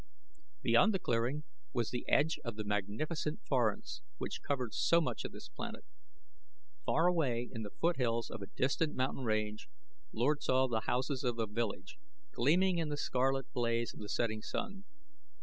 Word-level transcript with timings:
Beyond 0.63 0.95
the 0.95 0.99
clearing 0.99 1.43
was 1.73 1.91
the 1.91 2.09
edge 2.09 2.39
of 2.43 2.55
the 2.55 2.63
magnificent 2.63 3.45
forest 3.45 4.01
which 4.17 4.41
covered 4.41 4.73
so 4.73 4.99
much 4.99 5.23
of 5.23 5.31
this 5.31 5.47
planet. 5.49 5.85
Far 6.87 7.05
away, 7.05 7.47
in 7.53 7.61
the 7.61 7.69
foothills 7.69 8.31
of 8.31 8.41
a 8.41 8.47
distant 8.47 8.95
mountain 8.95 9.25
range, 9.25 9.69
Lord 10.11 10.41
saw 10.41 10.67
the 10.67 10.87
houses 10.87 11.23
of 11.23 11.37
a 11.37 11.45
village, 11.45 11.99
gleaming 12.31 12.79
in 12.79 12.89
the 12.89 12.97
scarlet 12.97 13.53
blaze 13.53 13.93
of 13.93 13.99
the 13.99 14.09
setting 14.09 14.41
sun. 14.41 14.85